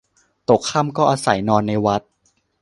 [0.49, 2.01] ตกค่ำก็อาศัยนอนในวัด